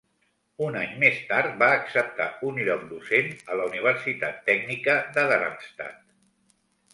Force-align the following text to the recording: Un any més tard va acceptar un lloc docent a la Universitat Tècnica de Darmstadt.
Un 0.67 0.75
any 0.77 0.93
més 1.01 1.19
tard 1.31 1.51
va 1.63 1.67
acceptar 1.73 2.27
un 2.51 2.57
lloc 2.69 2.87
docent 2.93 3.29
a 3.53 3.59
la 3.61 3.69
Universitat 3.73 4.41
Tècnica 4.49 4.97
de 5.19 5.27
Darmstadt. 5.35 6.03